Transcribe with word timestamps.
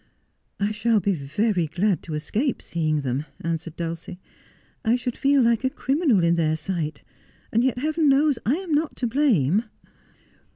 'I 0.59 0.71
shall 0.71 0.99
be 0.99 1.13
very 1.13 1.67
glad 1.67 2.01
to 2.01 2.15
escape 2.15 2.63
seeing 2.63 3.01
them,' 3.01 3.25
answered 3.41 3.75
Dulcie.' 3.75 4.19
I 4.83 4.95
should 4.95 5.15
feel 5.15 5.43
like 5.43 5.63
a 5.63 5.69
criminal 5.69 6.23
in 6.23 6.37
their 6.37 6.55
sight; 6.55 7.03
and 7.51 7.63
yet 7.63 7.77
Heaven 7.77 8.09
knows 8.09 8.39
I 8.43 8.55
am 8.55 8.71
not 8.73 8.95
to 8.95 9.05
blame.' 9.05 9.65